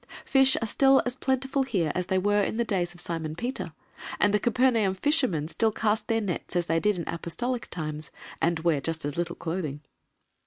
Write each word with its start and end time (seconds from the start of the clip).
Fish 0.25 0.57
are 0.59 0.65
still 0.67 1.03
as 1.05 1.15
plentiful 1.15 1.61
here 1.61 1.91
as 1.93 2.07
they 2.07 2.17
were 2.17 2.41
in 2.41 2.57
the 2.57 2.63
days 2.65 2.95
of 2.95 2.99
Simon 2.99 3.35
Peter, 3.35 3.71
and 4.19 4.33
the 4.33 4.39
Capernaum 4.39 4.95
fishermen 4.95 5.47
still 5.47 5.71
cast 5.71 6.07
their 6.07 6.19
nets 6.21 6.55
as 6.55 6.65
they 6.65 6.79
did 6.79 6.97
in 6.97 7.07
apostolic 7.07 7.67
times, 7.69 8.09
and 8.41 8.61
wear 8.61 8.81
just 8.81 9.05
as 9.05 9.15
little 9.15 9.35
clothing. 9.35 9.81